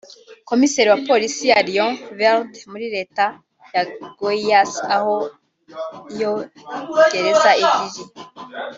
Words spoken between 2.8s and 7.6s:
Leta ya Goias aho iyo gereza